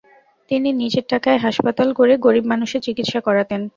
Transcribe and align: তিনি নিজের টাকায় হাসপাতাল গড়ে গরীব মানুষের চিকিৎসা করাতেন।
তিনি 0.51 0.69
নিজের 0.81 1.05
টাকায় 1.11 1.39
হাসপাতাল 1.45 1.87
গড়ে 1.99 2.15
গরীব 2.25 2.45
মানুষের 2.51 2.81
চিকিৎসা 2.87 3.19
করাতেন। 3.27 3.61